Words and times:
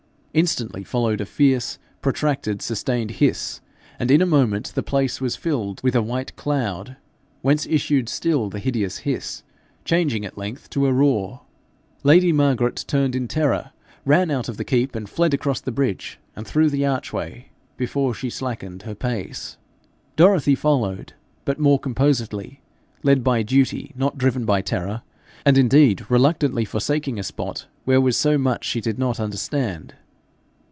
Instantly 0.33 0.85
followed 0.85 1.19
a 1.19 1.25
fierce, 1.25 1.77
protracted, 2.01 2.61
sustained 2.61 3.11
hiss, 3.19 3.59
and 3.99 4.09
in 4.09 4.21
a 4.21 4.25
moment 4.25 4.71
the 4.75 4.81
place 4.81 5.19
was 5.19 5.35
filled 5.35 5.83
with 5.83 5.93
a 5.93 6.01
white 6.01 6.33
cloud, 6.37 6.95
whence 7.41 7.65
issued 7.65 8.07
still 8.07 8.49
the 8.49 8.59
hideous 8.59 8.99
hiss, 8.99 9.43
changing 9.83 10.23
at 10.23 10.37
length 10.37 10.69
to 10.69 10.85
a 10.87 10.93
roar. 10.93 11.41
Lady 12.03 12.31
Margaret 12.31 12.85
turned 12.87 13.13
in 13.13 13.27
terror, 13.27 13.71
ran 14.05 14.31
out 14.31 14.47
of 14.47 14.55
the 14.55 14.63
keep, 14.63 14.95
and 14.95 15.09
fled 15.09 15.33
across 15.33 15.59
the 15.59 15.69
bridge 15.69 16.17
and 16.33 16.47
through 16.47 16.69
the 16.69 16.85
archway 16.85 17.49
before 17.75 18.13
she 18.13 18.29
slackened 18.29 18.83
her 18.83 18.95
pace. 18.95 19.57
Dorothy 20.15 20.55
followed, 20.55 21.11
but 21.43 21.59
more 21.59 21.77
composedly, 21.77 22.61
led 23.03 23.21
by 23.21 23.43
duty, 23.43 23.91
not 23.97 24.17
driven 24.17 24.45
by 24.45 24.61
terror, 24.61 25.01
and 25.45 25.57
indeed 25.57 26.09
reluctantly 26.09 26.63
forsaking 26.63 27.19
a 27.19 27.21
spot 27.23 27.67
where 27.83 27.99
was 27.99 28.15
so 28.15 28.37
much 28.37 28.63
she 28.63 28.79
did 28.79 28.97
not 28.97 29.19
understand. 29.19 29.93